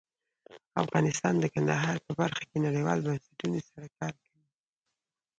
[0.83, 4.43] افغانستان د کندهار په برخه کې نړیوالو بنسټونو سره کار کوي.